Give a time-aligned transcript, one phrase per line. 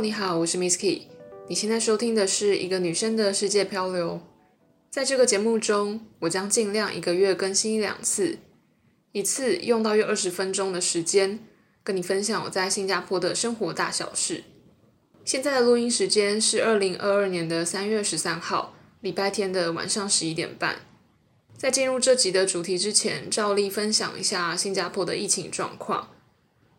[0.00, 1.02] 你好，我是 Miss Key。
[1.48, 4.20] 你现在收听的是一个女生的世界漂流。
[4.90, 8.38] 在这个节目中，我将尽量一个月更新一两次，
[9.12, 11.38] 一次用到约二十分钟的时间，
[11.82, 14.44] 跟你分享我在新加坡的生活大小事。
[15.24, 20.76] 现在的录音时间是二零二二年的三月十三号，礼拜天的晚上十一点半。
[21.56, 26.10] 在进入这集的主题之前，照例分享一下新加坡的疫情状况。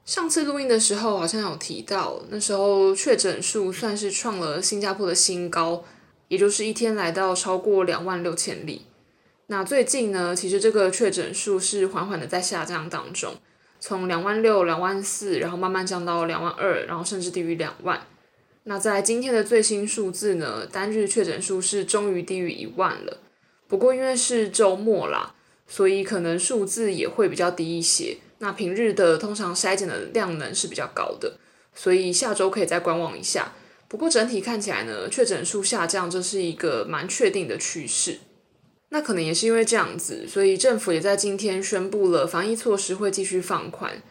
[0.07, 5.83] 上次录音的时候好像有提到，那时候确诊数算是创了新加坡的新高，
[6.29, 8.83] 也就是一天来到超过两万六千例。
[9.47, 13.35] 那最近呢，其实这个确诊数是缓缓的在下降当中，
[13.81, 17.99] 从两万六、两万四，然后慢慢降到两万二，然后甚至低于两万。
[18.63, 23.17] 那在今天的最新数字呢，单日确诊数是终于低于一万了。
[23.67, 25.35] 不过因为是周末啦，
[25.67, 28.15] 所以可能数字也会比较低一些。
[28.39, 31.37] 那平日的通常筛检的量能是比较高的，
[31.73, 33.53] 所以下周可以再观望一下。
[33.87, 38.19] 不过整体看起来呢，确诊数下降，这是一个蛮确定的趋势。
[38.89, 44.01] 那可能也是因为这样子，所以政府也在今天宣布了防疫措施会继续放宽。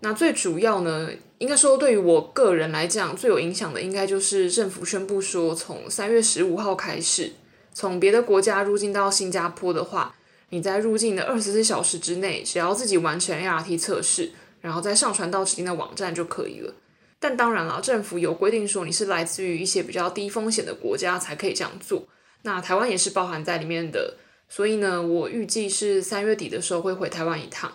[0.00, 7.32] 那最主要呢，应该说对于我个人来讲最有影响的，应该就是政府宣布说，从三月十五号开始。
[7.74, 10.14] 从别的国家入境到新加坡的话，
[10.52, 16.74] 你在入境的二十四小时之内，只要自己完成 ART 测试，然后再上传到指定的网站就可以了。
[17.18, 22.06] 但当然了，政府有规定说你是来自于一些比较低风险的国家才可以这样做。
[22.42, 27.72] 那台湾也是包含在里面的，所以呢，我预计是三月底的时候会回台湾一趟，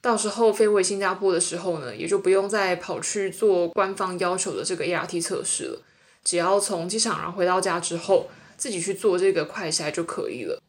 [0.00, 5.82] 到时候飞回新加坡的时候呢，也就不用再跑去做官方要求的这个 ART 测试了，
[6.22, 8.28] 只要从机场然后回到家之后。
[8.56, 10.62] 自己去做这个快筛就可以了。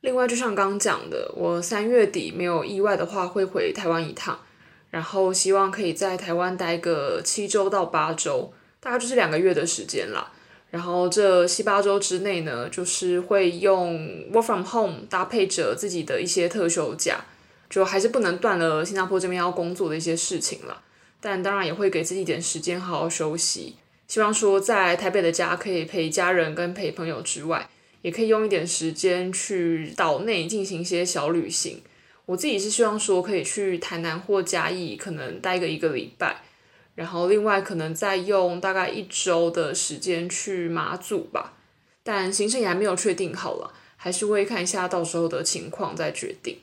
[0.00, 4.38] 另外，就像刚讲的，我三月底没有意外的话会回台湾一趟，
[4.90, 10.32] 然后希望可以在台湾待个七周到八周，大概就是两个月的时间啦。
[10.70, 13.98] 然后这七八周之内呢，就是会用
[14.32, 17.24] work from home 搭配着自己的一些特休假，
[17.68, 20.82] 就还是不能断了新加坡这边要工作的一些事情了。
[21.20, 23.76] 但当然也会给自己一点时间好好休息。
[24.08, 27.68] 希望说，在台北的家可以陪家人跟陪朋友之外，
[28.02, 31.82] 也可以用一点时间去岛内进行一些小旅行。
[32.26, 36.42] 我自己是希望说，可以去台南或嘉义，可能待个一个礼拜，
[36.94, 41.54] 然后另外可能再用大概一周的时间去马祖吧。
[42.02, 46.58] 但行程也还没有确定好了，还是会看一下到时候的情况再决定。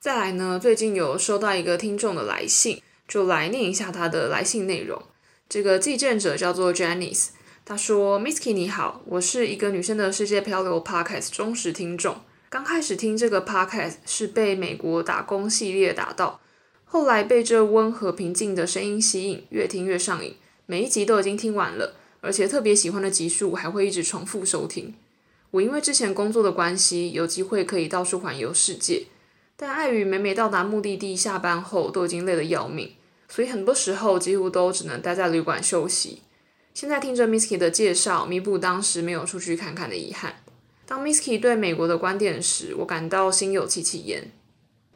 [0.00, 5.02] 再来呢，最近有收到一个听众的来信，就来念一下他的来信内容。
[5.48, 7.28] 这个寄件者叫做 Janice，
[7.64, 12.16] 他说：“Misky 你好，我是一个女生的世界漂流 Podcast 忠实听众。
[12.48, 16.40] 刚开始听这个 Podcast 是被美国打工系列打到，
[16.84, 20.34] 后来被这温和平静的声音吸引，越听越上瘾，
[20.66, 24.94] 每一集都已经听完了，而且特别喜欢的集数还会一直重复收听。
[25.52, 29.06] 我因为之前工作的关系，有机会可以到处环游世界，
[29.56, 32.94] 但碍于每每到达目的地下班后都已经累得要命。”
[33.28, 36.22] 所以很多时候几乎都只能待在旅馆休息。
[36.72, 40.36] 现在听着 Misky 的介绍，弥补当时没有出去看看的遗憾。
[40.86, 44.30] 当 Misky 对美国的观点时，我感到心有戚戚焉。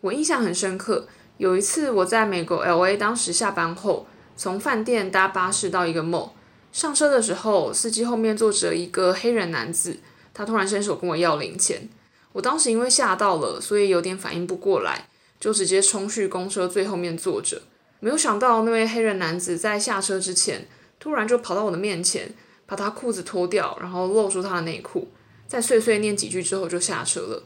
[0.00, 6.30] 我印象很深刻，有一次我在美国 LA，当时下班后从饭店搭巴士到一个 mall，
[6.72, 9.98] 上车的时候，司机后面坐着一个黑人男子，
[10.32, 11.88] 他突然伸手跟我要零钱。
[12.32, 15.08] 我当时因为吓到了，所以有点反应不过来，
[15.38, 17.62] 就直接冲去公车最后面坐着。
[18.00, 20.66] 没有想到，那位黑人男子在下车之前，
[21.04, 22.32] 突然就跑到我的面前，
[22.64, 25.06] 把他裤子脱掉，然后露出他的内裤，
[25.46, 27.42] 再碎碎念几句之后就下车了。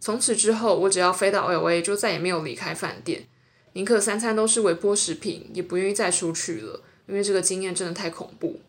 [0.00, 3.28] 从此之后，我只要飞到 LA，就再也没有离开饭店，
[3.74, 8.60] 宁可三餐都是微波食品，也不愿意再出去了，因为这个经验真的太恐怖。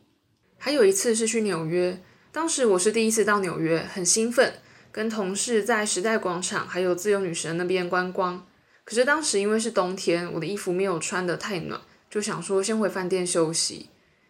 [0.60, 2.00] 还有一次是去纽约，
[2.32, 4.54] 当时我是第一次到纽约，很兴奋，
[4.92, 8.46] 跟同事在时代广场还有自由女神那边观光。
[8.84, 11.82] 可是当时因为是冬天，我的衣服没有穿得太暖，
[12.12, 13.90] 就想说先回饭店休息。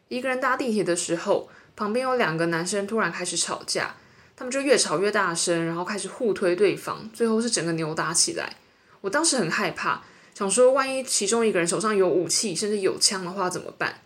[0.09, 3.95] 一个人搭地铁的时候，旁边有两个男生突然开始吵架，
[4.35, 8.57] 他们就越吵越大声，然后开始互推对方，最后是整个扭打起来。
[9.01, 10.01] 我当时很害怕，
[10.33, 14.01] 想说万一其中一个人手上有武器，甚至有枪的话怎么办？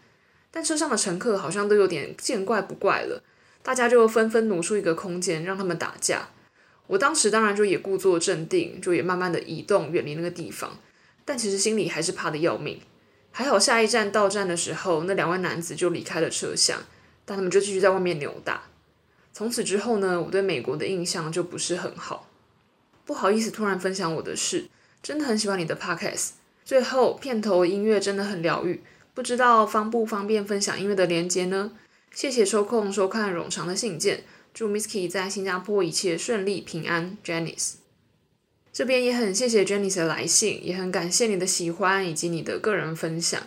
[0.51, 3.23] 但车上的乘客好像都有点见怪不怪了，
[3.63, 6.27] 大家就纷纷挪出一个空间让他们打架。
[6.87, 10.77] 我当时当然就也故作镇定，就也慢慢的移动，远离那个地方。
[11.23, 12.81] 但其实心里还是怕的要命。
[13.35, 16.79] 还好下一站到站的时候，那两位男子就离开了车厢，
[17.25, 18.63] 但他们就继续在外面扭打。
[19.33, 22.29] 从此之后呢，我对美国的印象就不是很好。
[23.05, 24.69] 不好意思，突然分享我的事，
[25.01, 26.33] 真的很喜欢你的 podcast。
[26.63, 28.83] 最后片头音乐真的很疗愈，
[29.15, 31.71] 不知道方不方便分享音乐的连接呢？
[32.13, 37.82] 谢谢抽空收看冗长的信件，祝 Misky 在新加坡一切顺利平安，Janice。
[38.73, 43.39] 这边也很谢谢 Janice 的来信，也很感谢你的喜欢以及你的个人分享。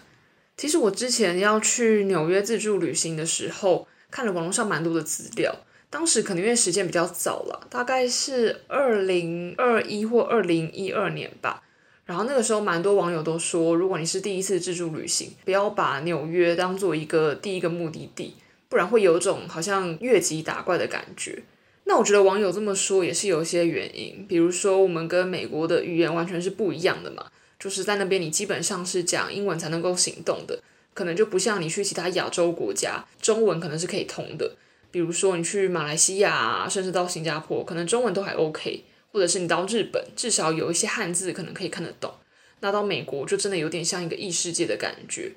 [0.57, 5.53] 其实我之前要去纽约自助旅行的时候，看了网络上蛮多的资料。
[5.91, 11.61] 当时可能因为时间比较早了，大概是二零二一或二零一二年吧。
[12.05, 18.37] 然后那个时候蛮多网友都说，如果你是第一次自助旅行，不要把纽约当做一个第一个目的地，
[18.69, 21.43] 不然会有种好像越级打怪的感觉。
[21.89, 27.27] 那我觉得网友这么说也是有一些原因，比如说我们跟美国的语言完全是不一样的嘛，
[27.61, 30.61] 就是在那边你基本上是讲英文才能够行动的，
[30.93, 34.57] 可能就不像你去其他亚洲国家，中文可能是可以通的。
[34.91, 42.13] 比如说你去马来西亚，甚至到新加坡，可能中文都还 OK，或者是你到日本，至少有一些汉字可能可以看得懂。
[42.61, 45.33] 那到美国就真的有点像一个异世界的感觉。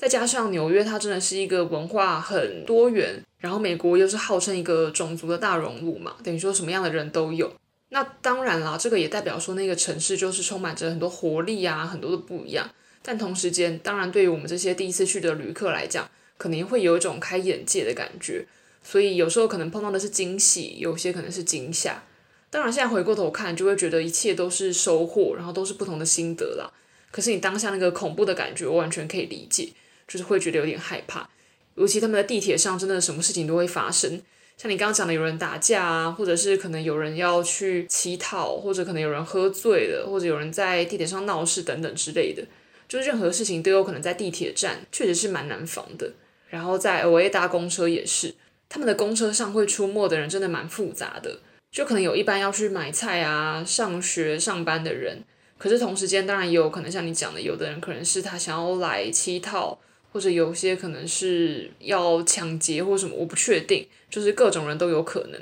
[0.00, 7.52] 再加上纽约，它真的是一个文化很多元，然后美国又是号称一个种族的大熔炉嘛，等于说什么样的人都有。
[7.90, 12.66] 那当然啦，这个也代表说那个城市就是充满着很多活力啊，很多的不一样。
[13.02, 18.46] 但同时间，当然对于我们这些第一次去的旅客来讲，可能会有一种开眼界的感觉。
[18.82, 22.02] 所以有时候可能碰到的是惊喜，有些可能是惊吓。
[22.48, 26.72] 当然现在回过头看，就会觉得一切都是收获，然后都是不同的心得啦。
[27.10, 29.68] 可是你当下那个恐怖的感觉，我完全可以理解。
[30.10, 31.30] 就是会觉得有点害怕，
[31.76, 34.20] 尤其他们在地铁上，真的什么事情都会发生。
[34.56, 42.42] 像你刚刚讲的，有人打架啊，或者是可能有人要去乞讨，或者可能有人喝醉了，或者有人在地铁上闹事等等之类的。
[42.88, 46.12] 就是任何事情都有可能在地铁站，确实是蛮难防的。
[46.48, 48.34] 然后在 LA 搭公车也是，
[48.68, 51.38] 他们的公车上会出没的人真的蛮复杂的，
[51.70, 55.22] 就可能有一般要去买菜啊、上学、上班的人，
[55.56, 59.78] 可是同时间当然也有可能像你讲的，有的人可能是他想要来乞讨。
[60.12, 65.40] 或者有些可能是要抢劫或什么，我不确定，就是各种人都有可能。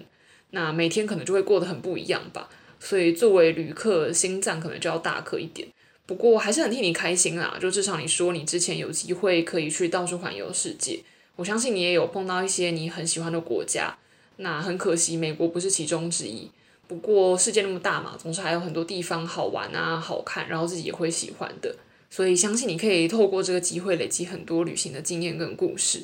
[0.50, 2.48] 那每天可能就会过得很不一样吧，
[2.80, 5.68] 所以作为旅客，心脏可能就要大颗一点。
[6.06, 11.00] 不过还是很替你开心啦，就至少你说你之前有机会可以去到处环游世界，
[11.36, 13.94] 我相信你也有碰到一些你很喜欢的国家。
[14.38, 16.50] 那很可惜，美国不是其中之一。
[16.86, 21.76] 不过世界那么大嘛，总是还有很多地方好玩啊、好看，然后自己也会喜欢的。
[22.10, 26.02] 所以相信你可以透过这个机会累积很多旅行的经验跟故事。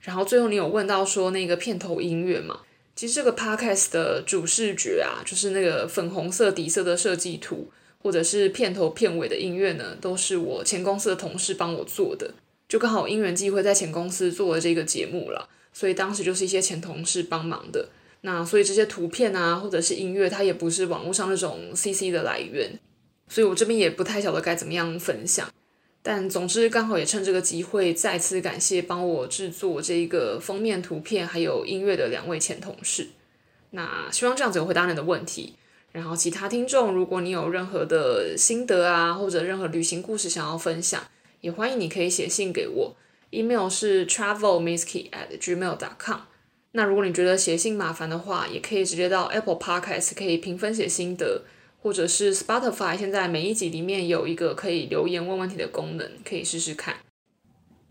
[0.00, 2.60] 然后最后你有问到说那个片头音乐嘛？
[2.94, 12.34] 其实这个 podcast 的主视觉啊，就是那个粉红色底色的设计图，或者是片头片尾的音乐呢，都是我前公司的同事帮我做的。
[12.68, 17.88] 就刚好因缘际会在前公司做了这个节目了，所以当时就是一些前同事帮忙的。
[18.22, 22.78] 那所以这些图片啊，或者是音乐，它也不是网络上那种 CC 的来源。
[23.32, 25.50] 所以我这边也不太晓得该怎么样分享，
[26.02, 33.08] 但总之刚好也趁这个机会再次感谢帮我制作这一个封面图片还有音乐的两位前同事。
[33.70, 35.54] 那希望这样子有回答你的问题。
[35.92, 41.02] 然后其他听众，如果你有任何的心得啊，或者任何旅行故事想要分享，
[41.40, 42.94] 也欢迎你可以写信给我
[43.30, 46.18] ，email 是 travelmisky@gmail.com。
[46.72, 51.44] 那如果你觉得写信麻烦的话，也可以直接到 Apple Podcast 可以评分写心得。
[51.82, 56.94] 或者是 Spotify 现在每一集里面有一个可以留言问问题的功能，可以试试看。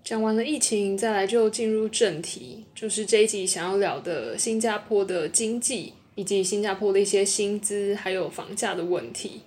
[0.01, 9.41] 讲完了疫情，再来就进入正题，就是这一集想要聊的新加坡的经济，以及新加坡的一些薪资还有房价的问题。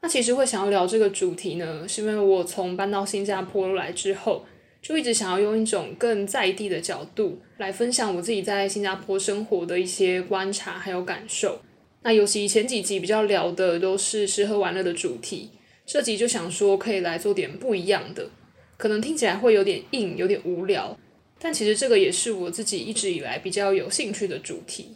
[0.00, 4.46] 那其实会想要聊这个主题呢，是因为我从搬到新加坡来之后，
[4.80, 11.60] 就一直想要用一种更在地的角度来分享我自己在新加坡生活的一些观察还有感受。
[12.02, 15.50] 那尤其前几集比较聊的都是吃喝玩乐的主题，
[15.84, 18.30] 这集就想说可以来做点不一样的，
[18.76, 20.98] 可能听起来会有点硬，有点无聊，
[21.38, 24.94] 但其实这个也是我自己一直以来比较有兴趣的主题。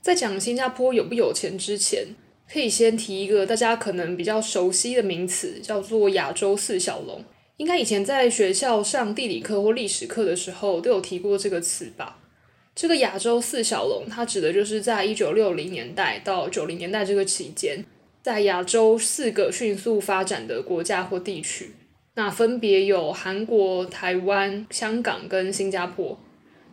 [0.00, 2.06] 在讲新加坡有不有钱之前，
[2.50, 7.24] 可以先提一个大家可能比较熟悉的名词，叫做亚洲四小龙。
[7.58, 12.22] 应该以前在学校上地理课或历史课的时候都有提过这个词吧。
[12.76, 17.82] 这个亚洲四小龙，它指的就是在一九六零年代到九零年代这个期间，
[18.22, 21.70] 在亚洲四个迅速发展的国家或地区，
[22.16, 26.20] 那分别有韩国、台湾、香港跟新加坡。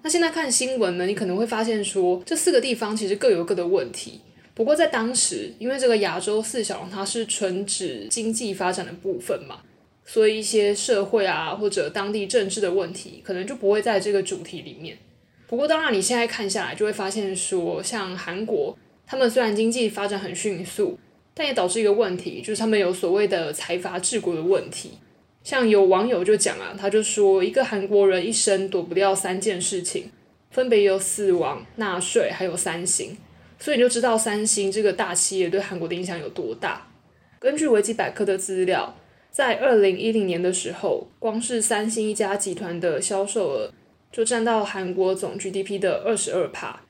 [0.01, 4.19] 那现在看新闻呢，你可能会发现说，这四个地方其实各有各的问题。
[4.53, 9.61] 不过在当时，因为这个亚洲四小龙它是纯指经济发展的部分嘛，
[10.03, 14.97] 所以一些社会啊或者当地政治的问题，可能就不会在这个主题里面。
[15.47, 20.97] 不过，当然，你现在看下来就会发现说，像韩国，他们虽然经济发展很迅速，
[21.33, 24.99] 但也导致一个问题，就是他们有所谓的财阀治国的问题。
[25.43, 30.09] 像有网友就讲啊，他就说一个韩国人一生躲不掉三件事情，
[30.49, 33.17] 分别有死亡、纳税还有三星，
[33.59, 36.87] 所以你就知道三星这个大企业对韩国的影响有多大。
[37.39, 38.95] 根据维基百科的资料，
[39.29, 43.73] 在二零一零年的时候，光是三星一家集团的销售额
[44.13, 46.81] 就占到韩国总 GDP 的二十二帕。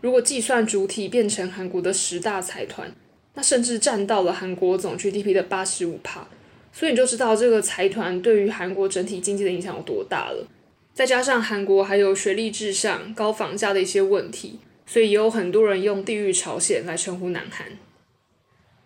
[0.00, 2.94] 如果计算主体变成韩国的十大财团，
[3.34, 6.28] 那甚至占到了韩国总 GDP 的八十五帕。
[6.72, 10.46] 所以你就知道这个财团对于韩国整体经济的影响有多大了。
[10.94, 17.66] 再加上韩国还有学历至上、高房价的一些问题，所以也有很多人用“地狱朝鲜”来称呼南韩。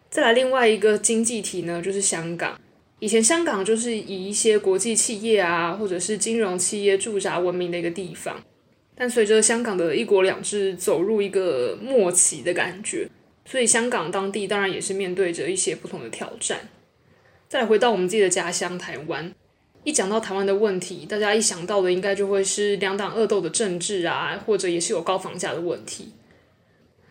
[0.09, 2.59] 再来另外一个经济体呢，就是香港。
[2.99, 8.43] 以前香港就是以一些国际企业啊，或者是金融企业驻扎闻名的一个地方。
[8.95, 13.07] 但随着香港的一国两制走入一个末期的感觉，
[13.45, 16.71] 所以香港当地当然也是面对着一些不同的挑战。
[17.47, 19.35] 再回到我们自己的家乡台湾，
[19.85, 26.15] 一讲到台湾的问题，大家一想到的应该就会是两党恶斗的政治啊，或者也是有高房价的问题。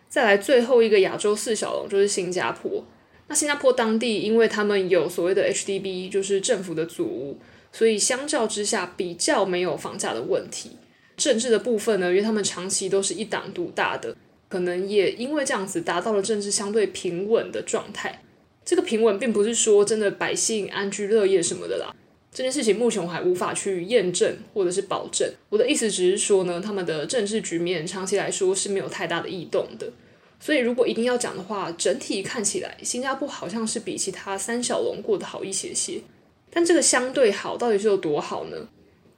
[0.10, 2.84] 再来最后一个亚洲四小龙就是新加坡，
[3.28, 7.40] 那新加坡当地因为他们有所谓的 HDB，就是政府的组屋，
[7.72, 10.72] 所以相较之下比较没有房价的问题。
[11.18, 14.16] 政治的部分呢，因为他们长期都是一党独大的，
[14.48, 18.22] 可能也因为这样子达到了政治相对平稳的状态。
[18.64, 21.96] 这个平稳并不是说真的百姓安居乐业什么的啦，
[22.32, 25.32] 这件事情目前我还无法去验证或者是保证。
[25.50, 29.92] 我的意思只是说呢，他们的政治局面长期来说是没有太大的异动的。
[30.40, 36.02] 所以如果一定要讲的话，整体看起来新加坡好像是比其他三小龙过得好一些些。
[36.50, 38.58] 但这个相对好到底是有多好呢？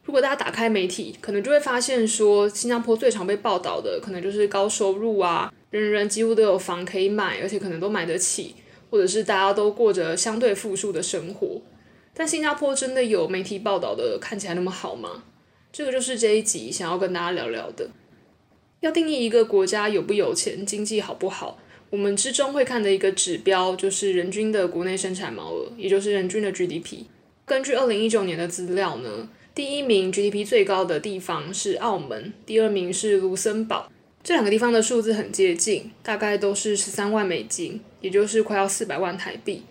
[0.04, 8.56] 如果大家打开媒体，可能就会发现说，新加坡最常被报道的可能就是高收入啊，人人几乎都有房可以买，而且可能都买得起。
[8.90, 11.62] 或者是大家都过着相对富庶的生活，
[12.14, 15.26] 但新加坡真的有媒体报道的看起来那么好吗？
[15.74, 17.90] 这个就是这一集想要跟大家聊聊的。
[18.80, 21.58] 要定义一个国家有不有钱、经济好不好，
[21.90, 27.06] 我们之中会看的一个指标就是人均的国内生产毛额，也就是人均的 GDP。
[27.46, 33.92] 根据二零一九年的资料呢，第一名 GDP 最高的地方是澳门，第二名是卢森堡。
[34.24, 39.64] 这两个地方的数字很接近，大概都是十三万美金，也就是快要四百万台币。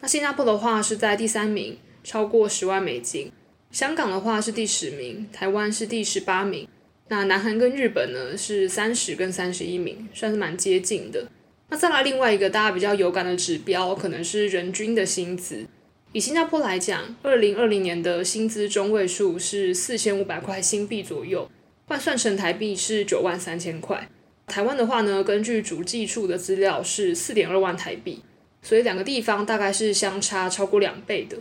[0.00, 3.30] 那新加坡的话是在第三名，超过十万美金。
[3.70, 6.66] 香港的话是第十名，台湾是第十八名。
[7.10, 11.26] 那南韩跟日本呢是三十跟三十一名，算是蛮接近的。
[11.68, 15.66] 那再来另外一个大家比较有感的指标，可能是人均的薪资。
[16.12, 21.50] 以新加坡来讲，二零二零年的薪资中位数是四千五百块新币左右。
[21.86, 24.08] 换算成台币是九万三千块，
[24.46, 28.22] 台湾的话呢，根据主计处的资料是四点二万台币，
[28.62, 31.38] 所以两个地方大概是相差超过两倍的。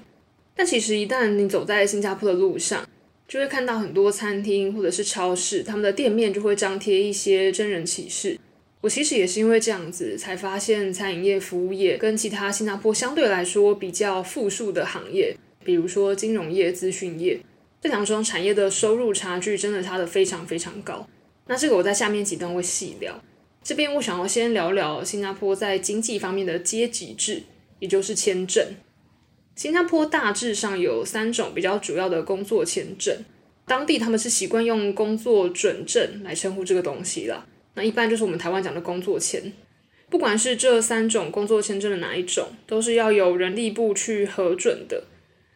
[0.56, 2.90] 但其实一旦你走在新加坡的路上，
[3.30, 8.40] 就会看到很多餐厅或者是超市，他们的店面就会张贴一些真人启事。
[8.82, 17.40] 我其实也是因为这样子，才发现餐饮业、服务业跟其他新加坡相对来说比较富庶的行业，比如说金融业、资讯业。
[17.82, 21.08] 这两种产业的收入差距真的差得非常非常高。
[21.46, 23.24] 那这个我在下面几段会细聊。
[23.64, 27.44] 这边我想要先聊聊新加坡在经济方面的阶级制，
[27.78, 28.66] 也就是签证。
[29.60, 33.14] 新加坡大致上有三种比较主要的工作签证，
[33.66, 37.46] 当地他们是习惯用工作准证来称呼这个东西啦。
[37.74, 39.52] 那一般就是我们台湾讲的工作签。
[40.10, 45.04] 不管是这三种工作签证的哪一种，都是要由人力部去核准的。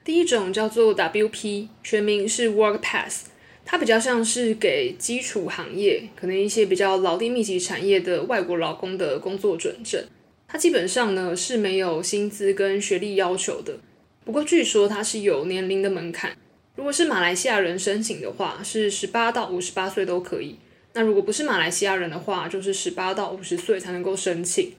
[0.04, 3.28] 第一种叫做 WP，全名是 Work Pass，
[3.64, 10.04] 它比较像是给基础行业，可能一些比较劳力密集产业的外国劳工的工作准证。
[10.46, 13.78] 它基本上呢是没有薪资跟学历要求的，
[14.26, 16.36] 不过据说它是有年龄的门槛。
[16.76, 20.58] 如果是马来西亚人申请的话，是十八到五十八岁都可以。
[20.94, 24.74] 那如果不是马来西亚人的话，就是十八到五十岁才能够申请。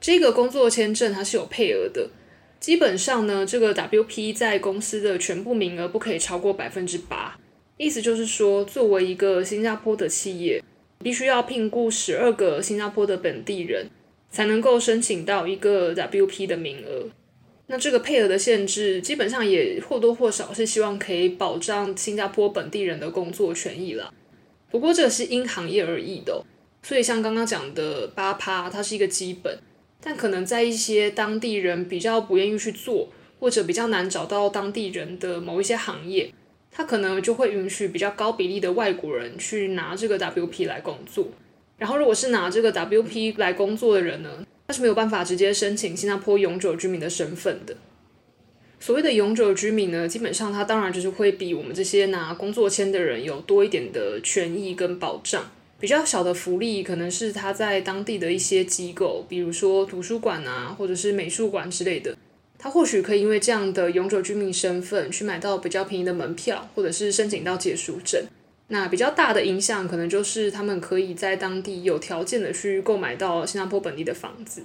[0.00, 2.10] 这个工作签证它是有配额的。
[2.60, 7.36] 基本上呢，这个 WP 在公司的全部名额不可以超过百分之八，
[7.76, 10.62] 意思就是说，作为一个新加坡的企业，
[11.02, 13.88] 必须要聘雇十二个新加坡的本地人，
[14.30, 17.08] 才能够申请到一个 WP 的名额。
[17.72, 24.12] 那这个配额的限制，基本上也或多或少是希望可以保障新加坡本地人的工作权益了。
[24.70, 26.44] 不过这个是因行业而异的，
[26.82, 29.58] 所以像刚刚讲的八趴，它是一个基本。
[30.02, 33.08] 但可能在一些当地人比较不愿意去做，
[33.40, 36.30] 或者比较难找到当地人的某一些行业，
[36.70, 41.28] 他可能就会允许比较高比例的外国人去拿这个 WP 来工作。
[41.78, 47.76] 然后，如果是拿这个 WP 来工作的人呢，是没有办法直接申请新加坡永久居民的身份的。
[48.80, 55.50] 所谓的永久居民呢，基本上他当然就是会比我们这些拿工作签的人有多一点的权益跟保障。
[55.78, 62.16] 比较小的福利可能是他在当地的一些机构，比如说图书馆啊，或者是美术馆之类的，
[62.58, 68.24] 他或许可以因为这样的永久居民身份去买到比较便宜的门票，或者是申请到借书证。
[68.72, 74.62] 那比较大的影响可能就是他们可以在当地有条件的去购买到新加坡本地的房子。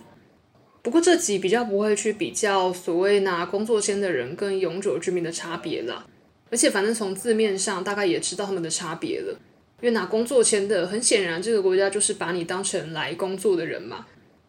[0.82, 6.06] 不过这集比较不会去比较所谓拿工作签的人跟永久居民的差别啦，
[6.50, 9.38] 而且反正从字面上大概也知道他们的差别了。
[9.82, 14.06] 因为拿工作签的，很显然这个国家就是把你当成来工作的人嘛。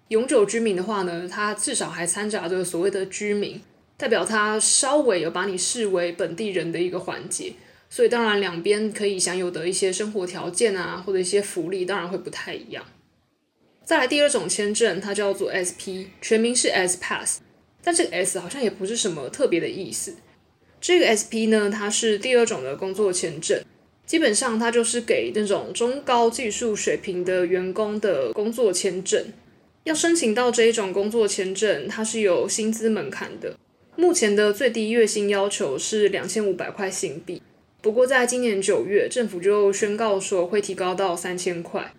[0.07, 3.61] 永久居民的话呢，他至少还掺杂着所谓的居民，
[3.97, 7.55] 代表他稍微有把你视为本地人的一个环节。
[7.91, 12.85] 所以当然两边可以享有的一些生活条件啊，或者一些福利，当然会不太一样。
[13.85, 17.41] 再来第二种签证，它叫做 SP，全名是 S Pass，
[17.83, 20.17] 但这个 S 好像也不是什么特别的意思。
[20.81, 23.61] 这个 SP 呢，它是第二种的工作签证，
[24.05, 29.33] 基本上它就是给那种中高技术水平的员工的工作签证。
[29.85, 33.57] 要申请到这一种工作签证，它是有薪资门槛的，
[33.97, 37.41] 目前的最低月薪要求是两千五百块新币，
[37.81, 41.93] 不过在今年九月，政府就宣告说会提高到三千块。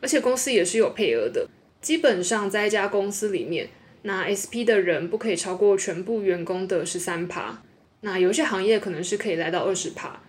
[0.00, 1.48] 而且公司也是有配额的，
[1.80, 3.68] 基本上在一家公司里面，
[4.02, 7.62] 拿 SP 的人不可以超过全部员工的十三趴，
[8.00, 10.20] 那有些行业可能是可以来到二十趴。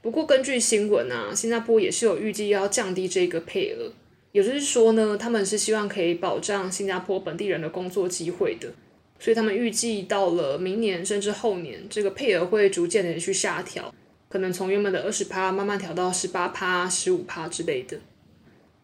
[0.00, 3.92] 不过根据新闻啊，新加坡也是有预计要降低这个配额，
[4.30, 8.72] 也就是说呢，他们是希望可以保障新加坡本地人的工作机会的，
[9.18, 13.92] 所以他们预计到了明年甚至后年，这个配额会逐渐的去下调，
[14.28, 17.98] 可能从原本的二十趴慢慢调到十八趴、十五趴之类的。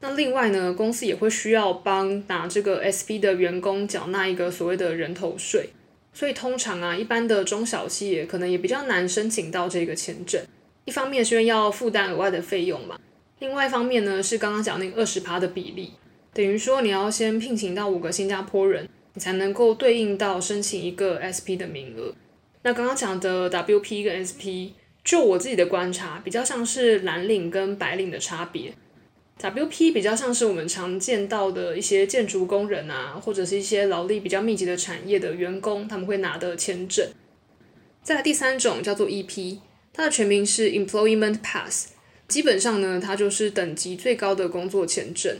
[0.00, 5.70] 那另外呢，公司也会需要帮拿这个 SP 的员工缴纳一个所谓的人头税，
[6.12, 10.42] 所以通常啊，一般的中小企业可能也比较难申请到这个签证。
[10.84, 12.98] 一方面是因为要负担额外的费用嘛，
[13.38, 15.92] 另外一方面呢是刚刚讲那个二十趴的比例，
[16.32, 22.12] 等于说你要先聘请到五个新加坡人，你才能够对应到申请一个 SP 的名额。
[22.64, 28.74] 那刚刚讲的 WP 跟 SP，就我自己的观察，比较像是蓝领跟白领的差别。
[29.40, 37.08] WP 比较像是我们常见到的一些建筑工人啊，或者是一些劳力比较密集的产业的员工，他们会拿的签证。
[38.04, 39.58] 再来第三种叫做 EP，
[39.92, 41.88] 它的全名是 Employment Pass，
[42.28, 45.38] 基本上呢，它就是等级最高的工作签证。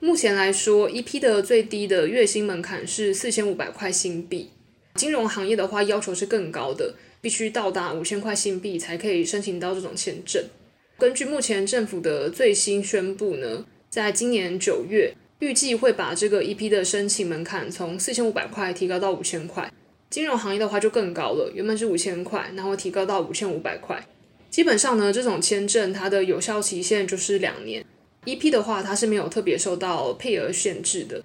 [0.00, 4.50] 目前来说，EP 的最低的月薪门槛是四千五百块新币。
[4.96, 10.44] 金融行业的话，要求是更高的，必须到达五千块新币才可以申请到这种签证。
[10.98, 19.72] 根据目前政府的最新宣布呢，在今年九月，预计会把这个 EP 的申请门槛从四千五百块提高到五千块。
[20.10, 24.04] 金融行业的话就更高了，原本是五千块，然后提高到五千五百块。
[24.50, 27.84] 基本上呢，这种签证它的有效期限就是两年。
[28.26, 31.24] EP 的话，它是没有特别受到配额限制的。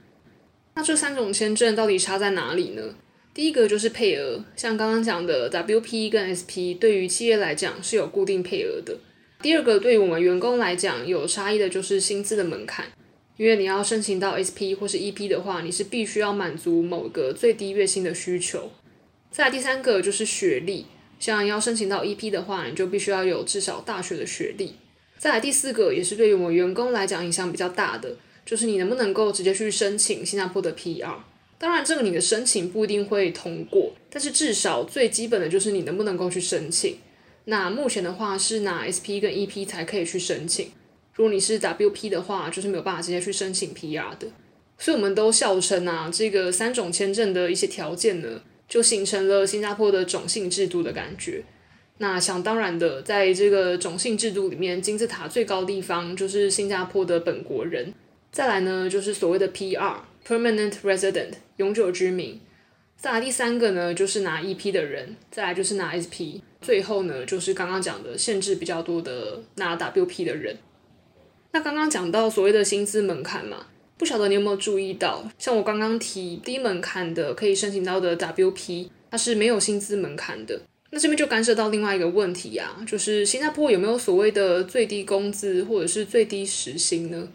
[0.75, 2.95] 那这三种签证到底差在哪里呢？
[3.37, 8.97] 第一个就是配额，像刚刚讲的 WP 跟 SP，对于企业来讲是有固定配额的。
[9.43, 12.87] 第二个，对于我们员工来讲有差异的就是薪资的门槛，
[13.37, 18.71] 因为你要申请到 SP 或是 EP 的话，你是必须要满足某个最低月薪的需求。
[19.29, 20.87] 再来第三个就是学历，
[21.19, 24.73] 像要申请到 EP 的话，你就必须要有至少大学的学历。
[25.19, 31.13] 再来第四个，也是对于我们员工来讲影响比较大的，就是你能不能够直接去申请新加坡的 PR。
[31.59, 36.97] 当然，这个你的申请不一定会通过，但是至少最基本的就是你能不能够去申请。
[37.45, 40.69] 那目前的话是拿 SP 跟 EP 才可以去申请，
[41.15, 44.27] 如果你是 WP 的话，就是没有办法直接去申请 PR 的。
[44.77, 51.43] 所以我们都笑称啊，这个三种签证的一些条件呢，就形成了新加坡的种姓制度的感觉。
[51.97, 57.91] 那想当然的，在这个种姓制度里面，金字塔最高地方就是新加坡的本国人，
[58.31, 59.95] 再来呢就是所谓的 PR
[60.27, 62.37] Permanent Resident） 永久居民。
[62.97, 70.57] 再来第三个呢，就是拿 EP 的人；再来就是拿 SP；最后呢，就是刚刚讲的限制比较多的拿 WP 的人。
[71.53, 80.59] 那刚刚讲到所谓的薪资门槛嘛，不晓得你有没有注意到，像我刚刚提低门槛的可以申请到的 WP，它是没有薪资门槛的。
[80.89, 87.29] 那这边就干涉到另外一个问题啊，就是新加坡有没有所谓的最低工资或者是最低时薪呢？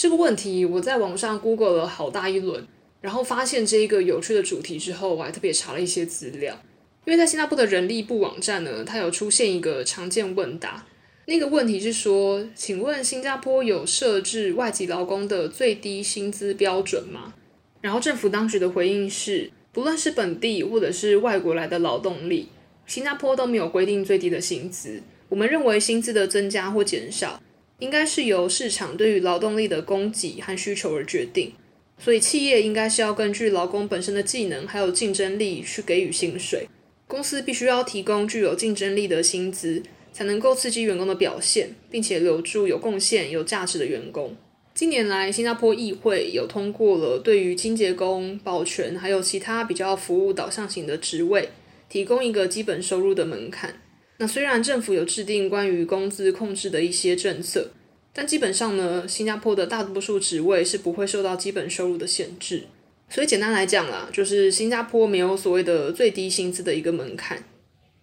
[0.00, 2.66] 这个问题我在网上 Google 了好大一轮。
[3.02, 6.58] 然后发现这一个有趣的主题之后，我还特别查了一些资料，
[7.04, 10.86] 因为在新加坡的人力部网站呢，它有出现一个常见问答，
[11.26, 17.34] 那个问题是说，请问新加坡有设置外籍劳工的最低薪资标准吗？
[17.82, 22.48] 然后政府当局的回应是，不论是本地或者是外国来的劳动力，
[22.86, 25.02] 新加坡都没有规定最低的薪资。
[25.28, 27.40] 我们认为薪资的增加或减少，
[27.80, 31.52] 应该是由市场对于劳动力的供给和需求而决定。
[31.98, 36.66] 所以企业应该是要根据劳工本身的技能还有竞争力去给予薪水。
[37.06, 44.36] 公司必须要提供具有竞争力的薪资，才能够刺激员工的表现，并且留住有贡献、有价值的员工。
[44.72, 51.50] 近年来，新加坡议会有通过了对于清洁工、保全还有其他比较服务导向型的职位，
[51.88, 53.82] 提供一个基本收入的门槛。
[54.20, 57.70] 那虽然政府有制定关于工资控制的一些政策，
[58.12, 62.64] 但基本上呢，新加坡的大多数职位是不会受到基本收入的限制。
[63.08, 67.42] 所以简单来讲啦，就是新加坡没有所谓的最低薪资的一个门槛。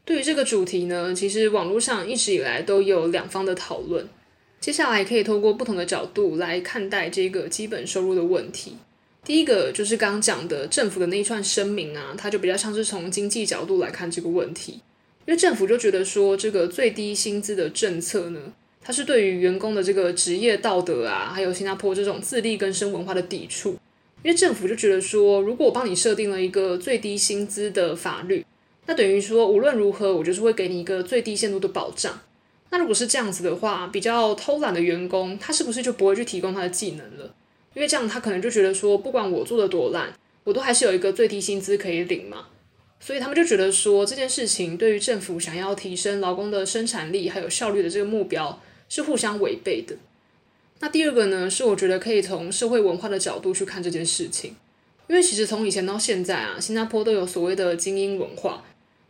[0.04, 4.10] 对于这个主题呢，其实网络上一直以来都有两方的讨论。
[4.60, 8.78] 接下来可以透过不同的角度来看待这个基本收入的问题。
[9.24, 14.82] 第一个就是刚刚讲的政府的那一串声明啊，它就比较像是从经济角度来看这个问题，
[15.28, 18.40] 因为政府就觉得说这个最低薪资的政策呢，
[18.82, 23.72] 它是对于员工的这个职业道德啊，还有新加坡这种自力更生文化的抵触。
[24.24, 28.46] 因为政府就觉得说，如果我帮你设定了一个最低薪资的法律，
[28.86, 32.22] 那等于说无论如何，我就是会给你一个最低限度的保障。
[32.70, 37.36] 那如果是这样子的话，比较偷懒的员工，他是不是就不会去提供他的技能了？
[37.74, 40.14] 因为这样他可能就觉得说，不管我做的多烂，
[40.46, 42.48] 我都还是有一个最低薪资可以领嘛。
[43.00, 49.96] 所以他们就觉得说，这件事情对于政府想要提升劳工的生产力还有效率的这个目标是互相违背的。
[50.80, 54.56] 那第二个呢，是我觉得可以从社会文化的角度去看这件事情，
[55.08, 58.64] 因为其实从以前到现在啊，新加坡都有所谓的精英文化。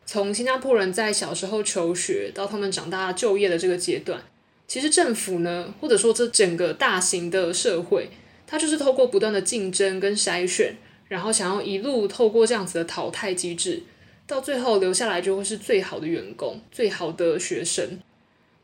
[0.06, 4.24] 从新加坡人在小时候求学到他们长大就业的这个阶段，
[4.66, 8.10] 其实政府呢，或者说这整个大型的社会，
[8.46, 13.84] 它就是透过不断的竞争跟筛选，然后想要一路透过这样子的淘汰机制，
[14.26, 18.00] 到最后留下来就会是最好的员工、最好的学生。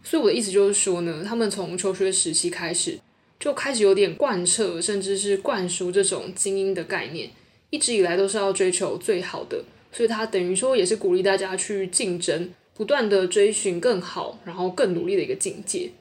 [0.03, 2.99] 所以我的意思就是说呢，他们从求学时期开始，
[3.39, 7.29] 就开始有点贯彻，甚至是灌输这种精英的概念，
[7.69, 9.63] 一直以来都是要追求最好的。
[9.91, 15.91] 所以他等于说也是鼓励大家去竞争，不断的追寻更好，然后更努力的一个境界。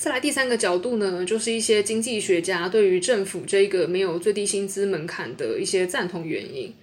[0.00, 6.74] 再来第三个角度呢，就是一些经济学家对于政府这个没有最低薪资门槛的一些赞同原因。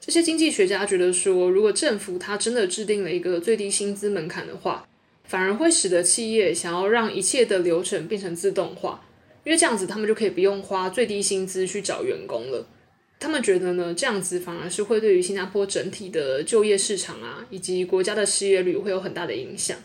[0.00, 4.84] 这些经济学家觉得说，如果政府它真的制定了一个最低薪资门槛的话，
[5.22, 9.06] 反而会使得企业想要让一切的流程变成自动化，
[9.44, 12.66] 因为这样子他们就可以不用花最低薪资去找员工了。
[13.20, 19.78] 他们觉得呢，这样子反而是会对于新加坡整体的就业市场啊，以及国家的失业率会有很大的影响。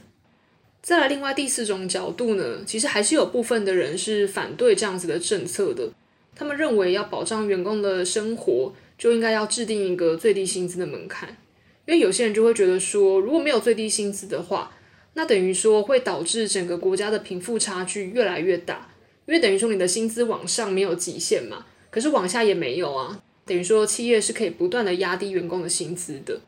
[0.82, 5.90] 再来，另外第四种角度呢，其实还是有部分的人是反对这样子的政策的。
[6.36, 11.38] 他们认为要保障员工的生活，就应该要制定一个最低薪资的门槛。
[11.86, 14.72] 因为有些人就会觉得说，如果没有最低薪资的话，
[15.14, 18.90] 那等于说会导致整个国家的贫富差距越来越大。
[19.28, 21.66] 因为等于说你的薪资往上没有极限嘛。
[21.92, 26.42] 可是往下也没有啊，等于说企业是可以不断的压低员工的薪资的。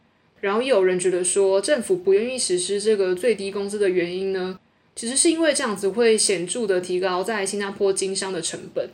[0.44, 4.60] 然后也有人觉得说，政府不愿意实施这个最低工资的原因呢，
[4.94, 8.90] 其实是因为这样子会显著的提高在新加坡经商的成本。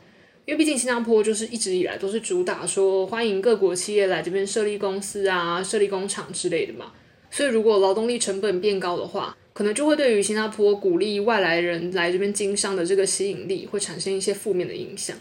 [0.45, 6.91] 因为毕竟新加坡就是一直以来都是主打说欢迎各国企业来这边设立公司啊、设立工厂之类的嘛。
[7.31, 15.17] 所以如果劳动力成本变高的话，可能就会对于新加坡鼓励外来人来这边经商的这个吸引力会产生一些负面的影响。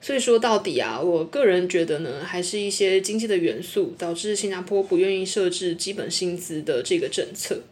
[0.00, 7.62] 所以说到底啊，我个人觉得呢，还是一些经济的元素导致新加坡不愿意设置基本薪资的这个政策。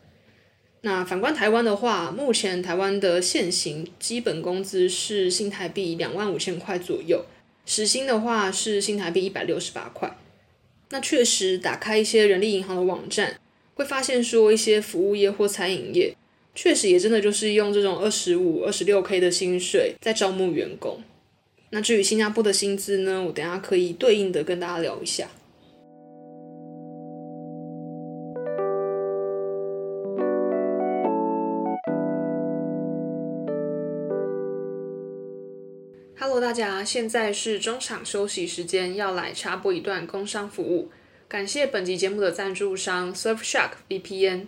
[0.82, 7.24] 那反观台湾的话，目前台湾的现行基本工资是新台币两万五千块左右，
[7.64, 10.16] 时薪的话是新台币一百六十八块。
[10.90, 13.40] 那确实，打开一些人力银行的网站，
[13.74, 16.14] 会发现说一些服务业或餐饮业，
[16.54, 21.00] 确实也真的就是用这种二十五、二十六 K 的薪水在招募员工。
[21.70, 25.28] 那至于新加坡的薪资呢，我等下可以对应的跟大家聊一下。
[36.18, 40.90] Hello，大家，现在是中场休息时间，要来插播一段工商服务。
[41.28, 44.46] 感谢本集节目的赞助商 Surfshark VPN。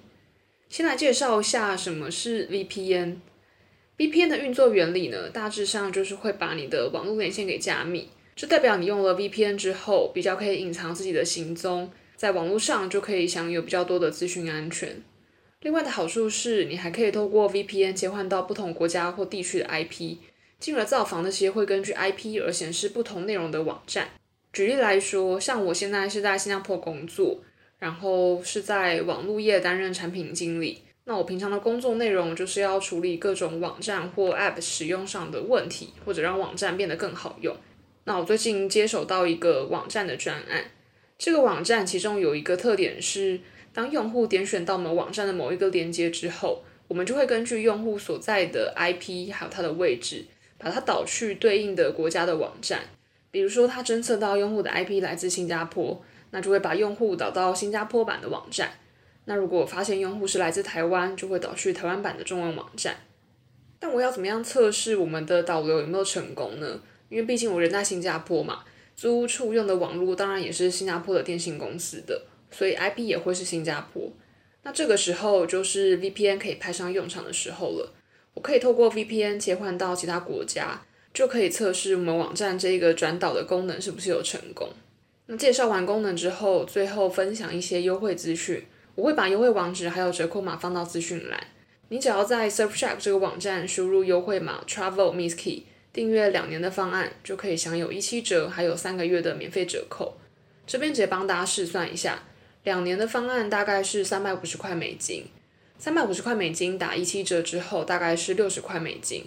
[0.68, 3.16] 先来介绍一下什么是 VPN。
[3.98, 15.02] VPN 的运作原理呢，大致上就是会把你的网络连线给加密，这代表你用了 VPN 之后，比较可以隐藏自己的行踪，在网络上就可以享有比较多的资讯安全。
[15.62, 20.18] 另外的好处是，你还可以透过 VPN 切换到不同国家或地区的 IP，
[20.60, 24.10] 进而造访那些会根据 IP 而显示不同内容的网站。
[24.52, 27.40] 举例来说，像我现在是在新加坡工作，
[27.80, 30.82] 然后是在网络业担任产品经理。
[31.08, 37.56] 那我平常的工作内容就是要处理各种网站或 App 使用上的问题，或者让网站变得更好用。
[38.04, 40.66] 那我最近接手到一个网站的专案，
[41.16, 43.40] 这个网站其中有一个特点是，
[43.72, 50.26] 当用户点选到我们网站的某一个链接之后，我们就会根据用户所在的 IP 还有它的位置，
[50.58, 52.80] 把它导去对应的国家的网站。
[53.30, 58.70] 比如说，它侦测到用户的 IP 来自新加坡，那就会把用户导到新加坡版的网站。
[59.28, 62.96] 那如果发现用户是来自台湾，就会导去台湾版的中文网站。
[63.78, 66.80] 但我要怎么样测试我们的导流有没有成功呢？
[67.10, 68.64] 因为毕竟我人在新加坡嘛，
[68.96, 74.10] 租屋处用的网络当然也是新加坡的电信公司的，所以 IP 也会是新加坡。
[74.62, 77.92] 那这个时候就是 VPN 可以派上用场的时候了。
[78.32, 80.80] 我可以透过 VPN 切换到其他国家，
[81.12, 84.70] 就可以测试我们网站这个转导的功能是不是有成功。
[85.26, 88.64] 那介绍完功能之后，最后分享一些优惠资讯。
[88.98, 91.38] 我会把优惠网址还有折扣码放到资讯栏，
[91.88, 100.16] 你只要在 Surfshark 这个网站输入优惠码 Travel Misskey，订阅两年的方案，就可以享有一七折，还有三个月的免费折扣。
[100.66, 102.24] 这边直接帮大家试算一下，
[102.64, 105.26] 两年的方案大概是三百五十块美金，
[105.78, 109.26] 三百五十块美金打一七折之后大概是六十块美金，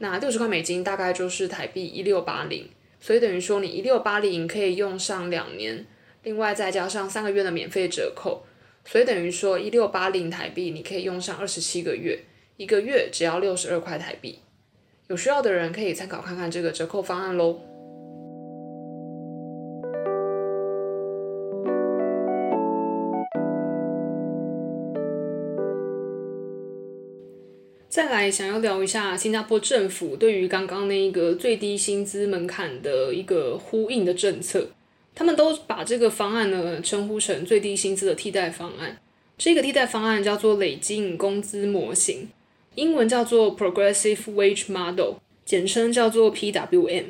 [0.00, 2.68] 那六十块美金大概就是台币一六八零，
[3.00, 5.86] 所以等于说你一六八零可以用上两年，
[6.24, 8.44] 另外再加上三个月的免费折扣。
[8.90, 12.20] 所以等于说，一六八零台币，你可以用上二十七个月，
[12.56, 14.38] 一个月只要六十二块台币。
[15.08, 17.60] 有需要的人可以参考看看这个折扣方案喽。
[27.90, 34.68] 再来，想要聊一下新加坡政府对于刚刚那一个最低薪资门槛的一个呼应的政策。
[35.18, 39.00] 他们都把这个方案呢称呼成最低薪资的替代方案。
[39.36, 42.28] 这个替代方案叫做累进工资模型，
[42.76, 47.06] 英文叫做 Progressive Wage Model，简称叫做 PWM。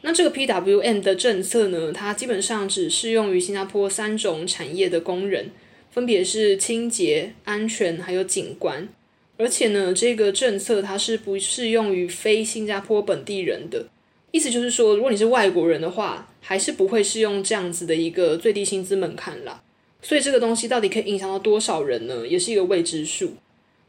[0.00, 5.50] 那这个 PWM 的政策呢，它基本上只适用于新加坡三种产业的工人，
[5.90, 8.88] 分别是清洁、安全还有景观。
[9.36, 13.88] 而且呢，这个政策它是不适用于非新加坡本地人的。
[14.32, 19.62] 意思就是说，如果你是外国人的话，还是不会适用这样子的一个最低薪资门槛啦。
[20.02, 22.26] 所以这个东西到底可以影响到多少人呢？
[22.26, 23.34] 也是一个未知数。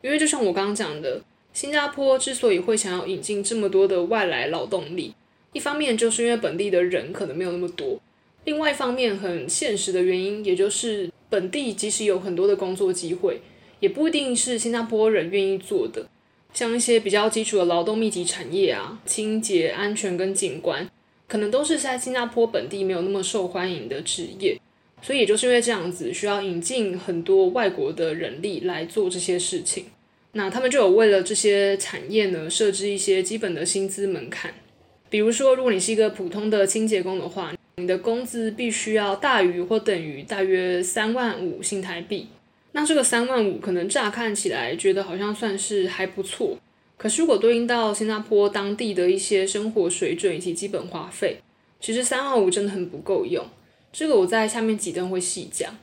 [0.01, 1.21] 因为就像我刚刚讲的，
[1.54, 5.13] 新加坡之所以会想要引进这么多的外来劳动力，
[5.54, 8.01] 一方面就是因为本地的人可能没有那么多，
[8.45, 13.41] 另外一方面很现实的原因，也就是本地即使有很多的工作机会，
[13.80, 16.08] 也不一定是新加坡人愿意做的。
[16.53, 20.89] 像一些比较基础的劳动密集产业啊，清洁、安全跟景观，
[21.27, 24.59] 可能都是在新加坡本地没有那么受欢迎的职业，
[25.01, 29.85] 所以也就是因为这样子，需要引进很多外国的人力来做这些事情。
[30.33, 34.53] 那他们就有为了这些产业呢，设置一些基本的薪资门槛。
[35.09, 42.27] 比如说，如果你是一个普通的清洁工的话，你的工资必须要大于或等于大约三万五新台币。
[42.73, 46.57] 那这个三万五可能乍看起来觉得好像算是还不错，
[46.97, 51.38] 可是如果对应到新加坡当地的一些生活水准以及基本花费，
[51.81, 53.45] 其实三万五真的很不够用。
[53.91, 55.75] 这个我在下面几段会细讲。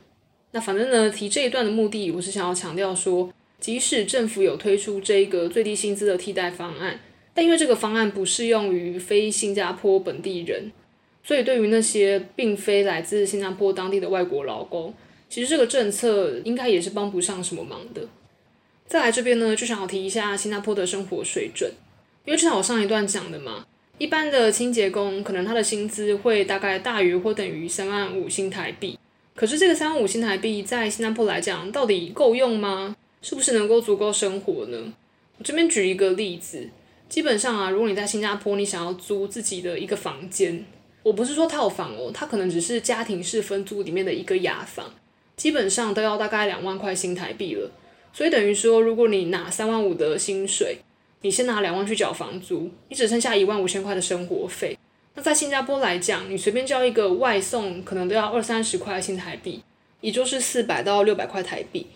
[0.53, 7.01] 那反正呢，提这一段的目的，我是想要强调说，即使政府有推出这个最低薪资的替代方案，
[7.35, 10.73] 但因为这个方案不适用于非新加坡本地人，
[11.23, 14.95] 所以对于那些并非来自新加坡当地的外国劳工。
[15.29, 18.03] 其实这个政策应该也是帮不上什么忙的。
[18.87, 21.71] 再来这边呢，就想要提一下新加坡的生活水准，
[22.25, 23.67] 因为就像我上一段讲的嘛，
[23.99, 28.99] 一般的清洁工可能他的薪资会大概大于或等于三万五新台币。
[29.35, 32.97] 可是这个三万五新台币在新加坡来讲，到底够用吗？
[33.21, 34.93] 是不是能够足够生活呢？
[35.37, 36.69] 我这边举一个例子，
[37.09, 40.65] 基本上啊，如果你在新加坡，你想要租自己的一个房间，
[41.03, 44.91] 我不是说套房哦，它可能只是家庭式分租里面的一个雅房。
[45.39, 47.71] 基本上都要大概两万块新台币了，
[48.13, 50.79] 所以等于说，如果你拿三万五的薪水，
[51.23, 54.77] 你先拿两万去缴房租，你只剩下一万五千块的生活费。
[55.15, 59.63] 那在新加坡来讲，你随便叫一个外送，可能都要二三十块新台币，
[60.01, 61.87] 也就是四百到六百块台币。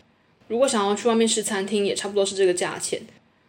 [0.46, 3.02] 如果想要去外面吃餐厅，也差不多是这个价钱。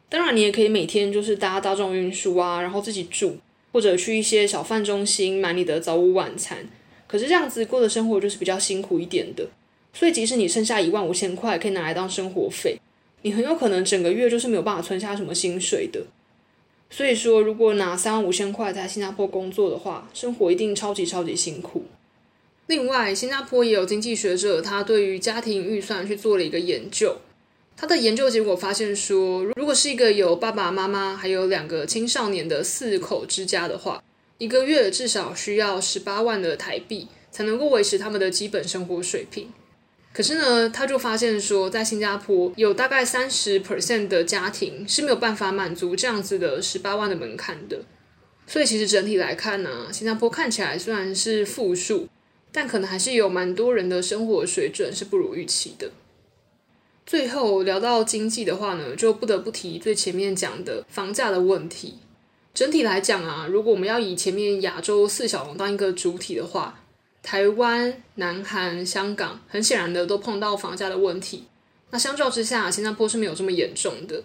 [0.09, 3.37] 当然，你也可以每天就是搭大众运输啊，然后自己住，
[3.71, 6.67] 或者去一些小贩中心买你的早午晚餐。
[7.07, 9.47] 可是这样子过的生活就是比较辛苦一点的。
[9.93, 12.79] 所以，即使你剩下一万五千块可以拿来当生活费，
[13.21, 16.01] 你很有可能整个月就是没有办法存下什么薪水的。
[16.89, 21.85] 所以说，如果拿三万五千块在新加坡工作的话，生活一定超级超级辛苦。
[22.67, 27.17] 另外，新加坡也有经济学者，他对于家庭预算去做了一个研究。
[27.75, 34.03] 他的研究结果发现说，如果是一个有爸爸妈妈还有两个青少年的四口之家的话，
[34.37, 39.49] 一个月至少需要十八万的台币才能够维持他们的基本生活水平。
[40.13, 47.81] 可是呢，他就发现说，在新加坡有大概三十 percent 的家庭是没有办法满足这样子的十八万的门槛的。
[48.45, 52.07] 所以其实整体来看呢，新加坡看起来虽然是负数，
[52.51, 55.89] 但可能还是有蛮多人的生活水准是不如预期的。
[57.05, 61.99] 最后聊到经济的话呢，就不得不提最前面讲的房价的问题。
[62.53, 66.82] 整体来讲啊，如果我们要以前面亚洲四小龙当一个主体的话，
[67.23, 71.45] 台湾、南韩、香港，很显然的都碰到房价的问题。
[71.89, 74.17] 那相较之下，新加坡是没有这么严重的，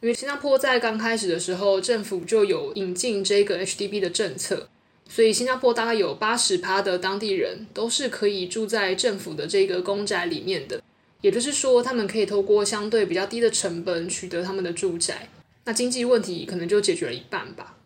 [0.00, 4.68] 因为新加坡在刚开始的时候，政府就有引进这个 HDB 的政策，
[5.08, 10.82] 所以新加坡大概有八十趴的当地人都是可以住在政府的这个公宅里面的，
[11.22, 15.30] 也就是说，他们可以透过相对比较低的成本取得他们的住宅，
[15.64, 17.78] 那经济问题可能就解决了一半吧。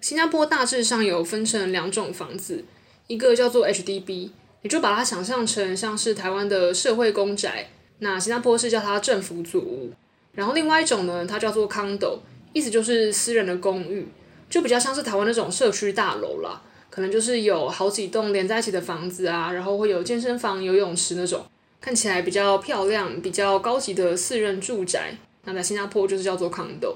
[0.00, 2.64] 新加坡大致上有分成两种房子。
[3.10, 4.30] 一个叫做 HDB，
[4.62, 7.68] 你就把它想象成像是台湾的社会公宅，
[7.98, 9.92] 那新加坡是叫它政府组屋。
[10.32, 12.20] 然后另外一种呢，它叫做 Condo，
[12.52, 14.06] 意思就是私人的公寓，
[14.48, 21.44] 就比较像是台湾那种社区大楼啦，可能就是有好几栋连在一起的房子啊，然后会有健身房、游泳池那种，
[21.80, 25.16] 看起来比较漂亮、比较高级的私人住宅。
[25.46, 26.94] 那在新加坡就是叫做 Condo。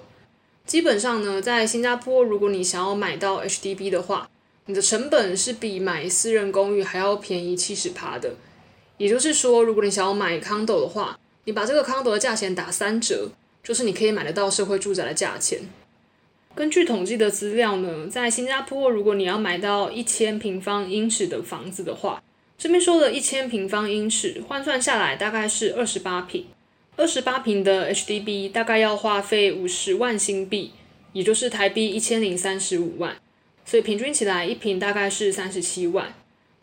[0.65, 4.31] 基本上呢，在新加坡，如果你想要买到 HDB 的话，
[4.67, 8.35] 你的成本是比买私人公寓还要便宜七十趴的，
[8.97, 13.31] 也就是说，如果你想要买 condo 的话，你把这个 condo 的价钱打三折，
[13.63, 15.61] 就是你可以买得到社会住宅的价钱。
[16.55, 22.23] 根据统计的资料呢，在新加坡，如果你要买到一千平方英尺的房子的话，
[22.57, 26.47] 这边说的一千平方英尺换算下来大概是二十八平，
[26.97, 30.71] 二十八平的 HDB 大概要花费五十万新币，
[31.13, 33.17] 也就是台币一千零三十五万。
[33.65, 36.15] 所以平均起来一平大概是三十七万。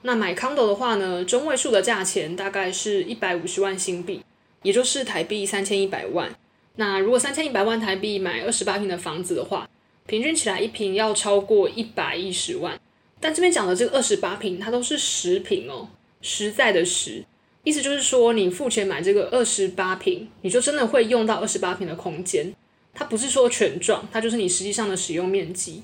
[0.04, 4.24] 那买 condo 的话呢，中位数的价钱大概是一百五十万新币，
[4.64, 6.34] 也就是台币三千一百万。
[6.76, 9.70] 那如果三千一百万台币买二十八坪的房子的话，
[10.08, 12.80] 平均起来一平要超过一百一十万。
[13.20, 15.90] 但这边讲的这个二十八坪，它都是实坪哦，
[16.22, 17.24] 实在的实，
[17.64, 22.52] 意思就是说你付钱买这个二十八坪，你就真的会用到二十八坪的空间，
[22.96, 25.84] 它不是说全幢，它就是你实际上的使用面积。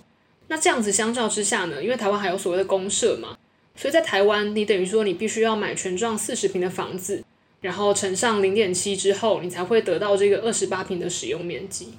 [0.49, 3.37] 那这样子相较之下呢，因为台湾还有所谓的公社嘛，
[3.75, 7.23] 所以在台湾你等于说你必须要买全幢四十平的房子，
[7.61, 11.89] 然后乘上零点七之后，你才会得到这个二十八平的使用面积。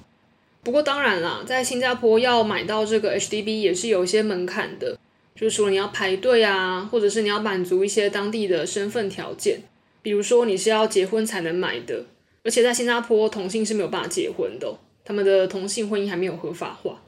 [0.63, 4.97] 不过当然啦，在新加坡要买到这个 HDB 也是有一些门槛的，
[5.35, 9.61] 就是说你要排队啊，或者是你要满足一些当地的身份条件，
[10.01, 12.05] 比如说你是要结婚才能买的，
[12.43, 17.01] 而且在新加坡同性是没有办法结婚的，他们的同性婚姻还没有合法化。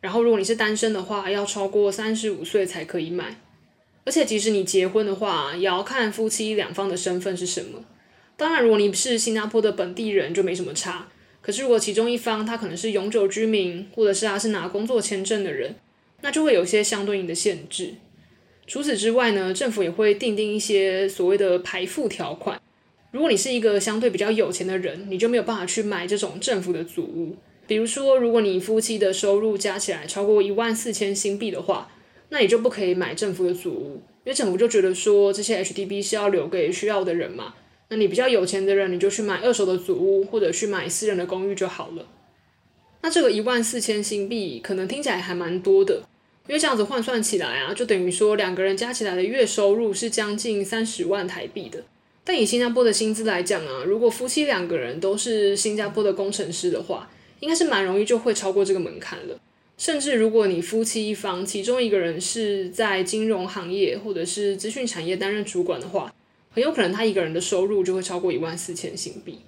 [0.00, 3.40] 然后，如果你是单身的话，要超过三十五岁才可以买。
[4.04, 7.84] 而且，即使你结婚的话，也要看夫妻两方的身份是什么。
[8.36, 11.08] 当然，如果你是新加坡的本地人，就没什么差。
[11.40, 15.74] 可是，如果其中一方他可能是永久居民，或者是他是拿工作签证的人，
[16.22, 17.94] 那就会有些相对应的限制。
[18.66, 22.60] 除此之外呢，政府也会订定一些所谓的排富条款。
[23.10, 27.36] 如果你是一个相对比较有钱的人，你就没有办法去买这种政府的祖屋。
[27.68, 31.90] 比如说，如果你夫妻的收入加起来超过一万四千新币的话，
[32.30, 37.52] 那你就不可以买政府的祖屋，因为政府就觉得说这些 HDB 是要留给需要的人嘛。
[37.90, 42.06] 那你比较有钱的人，你就去买二手的祖屋，或者去买私人的公寓就好了。
[43.02, 46.02] 那这个一万四千新币可能听起来还蛮多的，
[46.46, 51.84] 因为这样子换算起来啊，就等于说两个人加起来的月收入是将近三十万台币的。
[52.24, 57.10] 但以新加坡的薪资来讲啊，如果夫妻两个人都是新加坡的工程师的话，
[57.40, 59.40] 应该是蛮容易就会超过这个门槛了，
[59.76, 66.12] 甚至如果你夫妻一方其中一个人是在金融行业或者是资讯产业担任主管的话，
[66.50, 69.38] 很有可能他一个人的收入就会超过一万四千新币。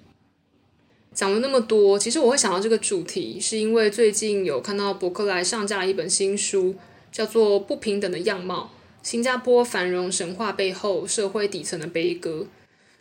[1.13, 6.75] 讲了那么多，其实我会想到这个主题，是因为最近有看到博客来上架了一本新书，
[7.11, 8.71] 叫做《不平等的样貌：
[9.03, 12.43] 新加坡繁荣神话背后社会底层的悲歌》。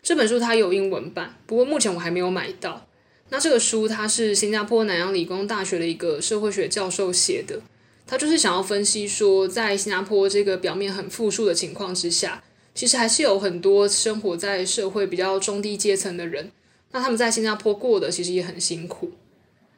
[0.03, 2.89] 这本书它有英文版，不过目前我还没有买到。
[3.31, 7.61] 那这个书它是新加坡南洋理工大学的一个社会学教授写的，
[8.07, 12.43] 他就是想要分析说，在新加坡这个表面很富庶的情况之下，
[12.75, 16.51] 其实还是有很多生活在社会比较中低阶层的人，
[16.91, 19.13] 那他们在新加坡过得其实也很辛苦。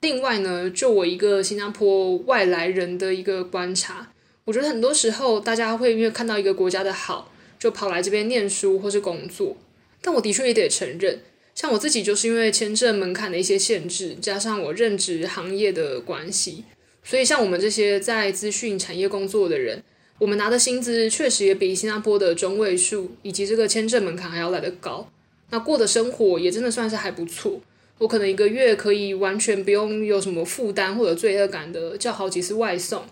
[0.00, 4.12] 另外呢，就我一个新加坡外来人的一个观察，
[4.46, 9.57] 我觉得很多时候大家会因为看到一个国家的好，就跑来这边念书或是工作。
[10.00, 11.20] 但我的确也得承认，
[11.55, 16.64] 像我自己就是因为签证门槛的一些限制，加上我任职行业的关系，
[17.05, 19.82] 所以像我们这些在资讯产业工作的人，
[20.18, 25.09] 我们拿的薪资确实也比新加坡的中位数以及这个签证门槛还要来得高。
[25.50, 27.61] 那过的生活也真的算是还不错。
[27.98, 33.05] 我可能一个月可以完全不用有什么负担或者罪恶感的叫好几次外送，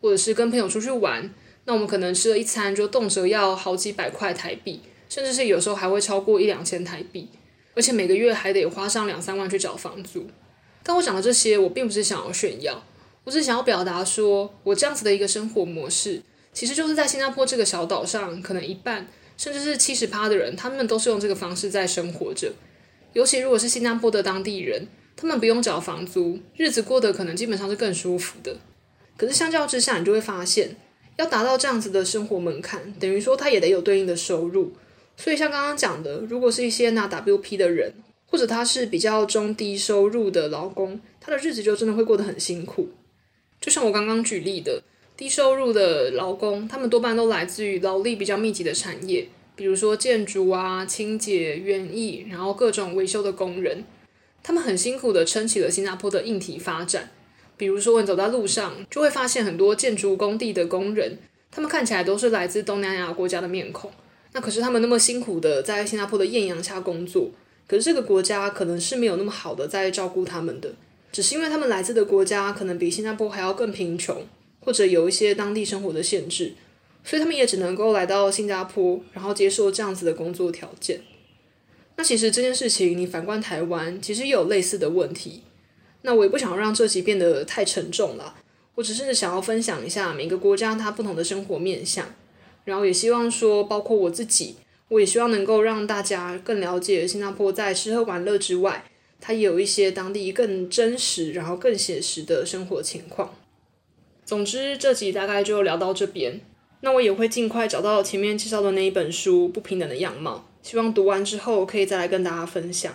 [0.00, 1.32] 或者是跟朋友出去玩，
[1.64, 7.28] 那我们可能吃了一餐就动辄要好几百块台币，甚至是有时候还会超过一两千台币，
[7.76, 10.26] 而且每个月还得花上两三万去找房租。
[10.82, 12.82] 但我讲的这些，我并不是想要炫耀，
[13.24, 16.22] 我只是想要表达说，我这样子的一个生活模式，
[16.52, 19.06] 其实就是在新加坡这个小岛上，可能一半
[19.36, 22.52] 甚至是七十趴的人，他们都是用这个方式在生活着。
[23.12, 28.56] 尤其如果是新加坡的当地人，他们不用找房租，日子过得可能基本上是更舒服的。
[29.16, 30.76] 可是相较之下，你就会发现，
[31.16, 34.72] 要达到这样子的生活门槛，等于说他也得有对应的收入。
[35.16, 37.92] 所以像刚刚讲的，如果是一些拿 WP 的人，
[38.26, 42.90] 或者他是比较中低收入的劳工，他的日子就真的会过得很辛苦。
[43.60, 44.82] 就像我刚刚举例的，
[45.16, 49.28] 低收入的劳工，他们多半都来自于劳力比较密集的产业。
[49.54, 53.84] 比如说建筑啊、清洁、园艺，然后各种维修的工人，
[54.42, 57.08] 他们很辛苦地撑起了新加坡的硬体发展。
[57.56, 61.16] 比如说，你走在路上，就会发现很多建筑工地的工人，
[61.50, 63.90] 他们看起来都是来自东南亚国家的面孔。
[64.36, 67.30] 那可是他们那么辛苦地在新加坡的艳阳下工作，
[67.66, 70.74] 可是这个国家可能是没有那么好的在照顾他们的，
[71.10, 74.26] 只是因为他们来自的国家可能比新加坡还要更贫穷，
[74.60, 76.52] 或者有一些当地生活的限制。
[77.02, 81.00] 所以他们也只能够来到新加坡，然后接受这样子的工作条件。
[81.96, 85.44] 那其实这件事情，你反观台湾，其实也有类似的问题。
[86.02, 88.34] 那我也不想让这集变得太沉重了，
[88.74, 92.14] 我只是想要分享一下每个国家它不同的生活面向，
[92.66, 94.56] 然后也希望说，包括我自己，
[94.88, 98.84] 我也希望能够让大家更了解新加坡在吃喝玩乐之外，
[99.18, 103.34] 它也有一些当地更真实，然后更写实的生活情况。
[104.24, 106.40] 总之，这集大概就聊到这边。
[106.80, 112.92] 那我也会尽快找到前面介绍的那一本书《不平等的样貌》，希望读完之后可以再来跟大家分享。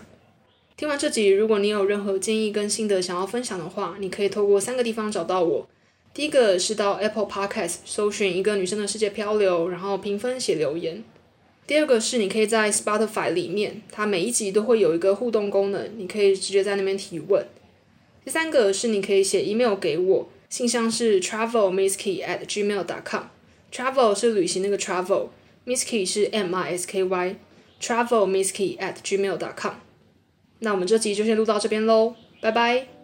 [0.78, 5.68] 听完这集，如果你有任何建议跟心得想要分享的话，你可以透过三个地方找到我。
[6.14, 11.04] 第一个是到 Apple Podcast 搜寻一个女生的世界漂流，然后评分写留言。
[11.66, 17.46] 第二个是你可以在 Spotify 里面，它每一集都会有一个互动功能，你可以直接在那边提问。
[18.26, 23.24] 第三个是你可以写 email 给我，信箱是 travelmisskey at gmail.com。
[23.72, 29.76] Travel 是旅行那个 travel，Misskey 是 M I S K Y，Travel Misskey at gmail dot com。
[30.60, 33.01] 那我们这集就先录到这边喽，拜拜。